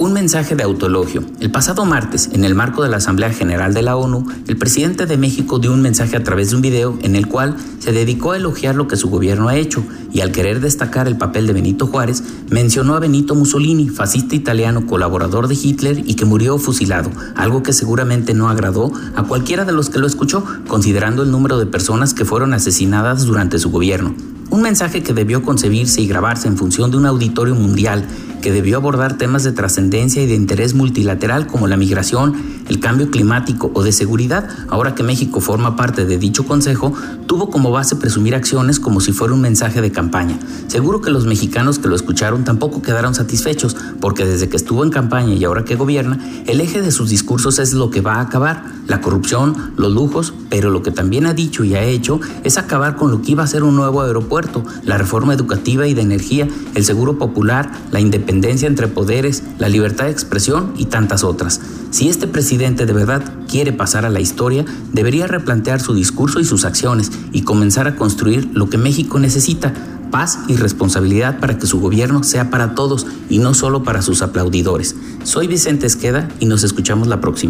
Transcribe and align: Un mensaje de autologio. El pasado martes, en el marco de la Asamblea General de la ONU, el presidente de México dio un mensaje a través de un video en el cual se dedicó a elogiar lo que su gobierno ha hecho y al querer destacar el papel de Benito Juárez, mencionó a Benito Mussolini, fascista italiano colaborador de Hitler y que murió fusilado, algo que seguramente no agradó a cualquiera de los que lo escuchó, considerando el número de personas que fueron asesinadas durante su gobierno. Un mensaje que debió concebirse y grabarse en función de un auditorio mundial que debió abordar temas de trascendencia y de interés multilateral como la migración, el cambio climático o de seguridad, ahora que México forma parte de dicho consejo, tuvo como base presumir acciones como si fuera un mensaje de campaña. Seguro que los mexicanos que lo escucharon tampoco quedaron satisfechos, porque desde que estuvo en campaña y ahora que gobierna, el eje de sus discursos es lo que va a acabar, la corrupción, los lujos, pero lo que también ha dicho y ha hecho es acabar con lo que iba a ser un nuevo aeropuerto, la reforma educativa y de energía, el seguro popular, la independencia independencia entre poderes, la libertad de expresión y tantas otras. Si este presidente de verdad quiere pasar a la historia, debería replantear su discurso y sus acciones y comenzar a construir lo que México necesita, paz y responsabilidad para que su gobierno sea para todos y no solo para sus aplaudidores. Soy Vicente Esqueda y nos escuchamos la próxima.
Un 0.00 0.14
mensaje 0.14 0.56
de 0.56 0.62
autologio. 0.62 1.22
El 1.40 1.50
pasado 1.50 1.84
martes, 1.84 2.30
en 2.32 2.44
el 2.44 2.54
marco 2.54 2.82
de 2.82 2.88
la 2.88 2.96
Asamblea 2.96 3.34
General 3.34 3.74
de 3.74 3.82
la 3.82 3.96
ONU, 3.96 4.26
el 4.48 4.56
presidente 4.56 5.04
de 5.04 5.18
México 5.18 5.58
dio 5.58 5.74
un 5.74 5.82
mensaje 5.82 6.16
a 6.16 6.24
través 6.24 6.48
de 6.48 6.56
un 6.56 6.62
video 6.62 6.98
en 7.02 7.16
el 7.16 7.26
cual 7.26 7.54
se 7.80 7.92
dedicó 7.92 8.32
a 8.32 8.38
elogiar 8.38 8.76
lo 8.76 8.88
que 8.88 8.96
su 8.96 9.10
gobierno 9.10 9.50
ha 9.50 9.56
hecho 9.56 9.84
y 10.10 10.22
al 10.22 10.32
querer 10.32 10.60
destacar 10.60 11.06
el 11.06 11.18
papel 11.18 11.46
de 11.46 11.52
Benito 11.52 11.86
Juárez, 11.86 12.22
mencionó 12.48 12.94
a 12.94 12.98
Benito 12.98 13.34
Mussolini, 13.34 13.90
fascista 13.90 14.34
italiano 14.34 14.86
colaborador 14.86 15.48
de 15.48 15.58
Hitler 15.62 16.02
y 16.06 16.14
que 16.14 16.24
murió 16.24 16.56
fusilado, 16.56 17.10
algo 17.36 17.62
que 17.62 17.74
seguramente 17.74 18.32
no 18.32 18.48
agradó 18.48 18.90
a 19.16 19.24
cualquiera 19.24 19.66
de 19.66 19.72
los 19.72 19.90
que 19.90 19.98
lo 19.98 20.06
escuchó, 20.06 20.42
considerando 20.66 21.24
el 21.24 21.30
número 21.30 21.58
de 21.58 21.66
personas 21.66 22.14
que 22.14 22.24
fueron 22.24 22.54
asesinadas 22.54 23.26
durante 23.26 23.58
su 23.58 23.70
gobierno. 23.70 24.14
Un 24.48 24.62
mensaje 24.62 25.02
que 25.02 25.12
debió 25.12 25.42
concebirse 25.42 26.00
y 26.00 26.08
grabarse 26.08 26.48
en 26.48 26.56
función 26.56 26.90
de 26.90 26.96
un 26.96 27.06
auditorio 27.06 27.54
mundial 27.54 28.04
que 28.40 28.52
debió 28.52 28.76
abordar 28.76 29.18
temas 29.18 29.44
de 29.44 29.52
trascendencia 29.52 30.22
y 30.22 30.26
de 30.26 30.34
interés 30.34 30.74
multilateral 30.74 31.46
como 31.46 31.68
la 31.68 31.76
migración, 31.76 32.34
el 32.68 32.80
cambio 32.80 33.10
climático 33.10 33.70
o 33.74 33.82
de 33.82 33.92
seguridad, 33.92 34.48
ahora 34.68 34.94
que 34.94 35.02
México 35.02 35.40
forma 35.40 35.76
parte 35.76 36.06
de 36.06 36.18
dicho 36.18 36.46
consejo, 36.46 36.92
tuvo 37.26 37.50
como 37.50 37.70
base 37.70 37.96
presumir 37.96 38.34
acciones 38.34 38.80
como 38.80 39.00
si 39.00 39.12
fuera 39.12 39.34
un 39.34 39.40
mensaje 39.40 39.80
de 39.80 39.92
campaña. 39.92 40.38
Seguro 40.68 41.00
que 41.00 41.10
los 41.10 41.26
mexicanos 41.26 41.78
que 41.78 41.88
lo 41.88 41.96
escucharon 41.96 42.44
tampoco 42.44 42.82
quedaron 42.82 43.14
satisfechos, 43.14 43.76
porque 44.00 44.24
desde 44.24 44.48
que 44.48 44.56
estuvo 44.56 44.84
en 44.84 44.90
campaña 44.90 45.34
y 45.34 45.44
ahora 45.44 45.64
que 45.64 45.76
gobierna, 45.76 46.18
el 46.46 46.60
eje 46.60 46.80
de 46.80 46.90
sus 46.90 47.10
discursos 47.10 47.58
es 47.58 47.72
lo 47.72 47.90
que 47.90 48.00
va 48.00 48.14
a 48.14 48.20
acabar, 48.22 48.64
la 48.86 49.00
corrupción, 49.00 49.72
los 49.76 49.92
lujos, 49.92 50.34
pero 50.48 50.70
lo 50.70 50.82
que 50.82 50.90
también 50.90 51.26
ha 51.26 51.34
dicho 51.34 51.62
y 51.64 51.74
ha 51.74 51.82
hecho 51.82 52.20
es 52.42 52.58
acabar 52.58 52.96
con 52.96 53.10
lo 53.10 53.22
que 53.22 53.32
iba 53.32 53.44
a 53.44 53.46
ser 53.46 53.62
un 53.62 53.76
nuevo 53.76 54.02
aeropuerto, 54.02 54.64
la 54.84 54.98
reforma 54.98 55.34
educativa 55.34 55.86
y 55.86 55.94
de 55.94 56.02
energía, 56.02 56.48
el 56.74 56.84
seguro 56.84 57.18
popular, 57.18 57.70
la 57.92 58.00
independencia 58.00 58.29
independencia 58.30 58.68
entre 58.68 58.86
poderes, 58.86 59.42
la 59.58 59.68
libertad 59.68 60.04
de 60.04 60.12
expresión 60.12 60.72
y 60.76 60.84
tantas 60.84 61.24
otras. 61.24 61.60
Si 61.90 62.08
este 62.08 62.28
presidente 62.28 62.86
de 62.86 62.92
verdad 62.92 63.22
quiere 63.48 63.72
pasar 63.72 64.04
a 64.06 64.10
la 64.10 64.20
historia, 64.20 64.64
debería 64.92 65.26
replantear 65.26 65.80
su 65.80 65.94
discurso 65.94 66.38
y 66.38 66.44
sus 66.44 66.64
acciones 66.64 67.10
y 67.32 67.42
comenzar 67.42 67.88
a 67.88 67.96
construir 67.96 68.48
lo 68.52 68.70
que 68.70 68.78
México 68.78 69.18
necesita, 69.18 69.74
paz 70.12 70.38
y 70.46 70.56
responsabilidad 70.56 71.40
para 71.40 71.58
que 71.58 71.66
su 71.66 71.80
gobierno 71.80 72.22
sea 72.22 72.50
para 72.50 72.76
todos 72.76 73.04
y 73.28 73.38
no 73.38 73.52
solo 73.52 73.82
para 73.82 74.00
sus 74.00 74.22
aplaudidores. 74.22 74.94
Soy 75.24 75.48
Vicente 75.48 75.86
Esqueda 75.86 76.28
y 76.38 76.46
nos 76.46 76.62
escuchamos 76.62 77.08
la 77.08 77.20
próxima. 77.20 77.48